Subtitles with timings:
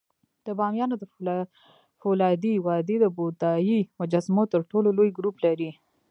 [0.45, 1.03] د بامیانو د
[2.01, 5.69] فولادي وادي د بودایي مجسمو تر ټولو لوی ګروپ لري